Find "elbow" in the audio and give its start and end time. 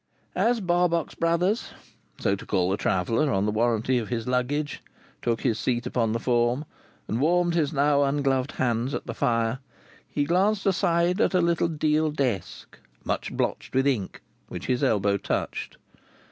14.83-15.17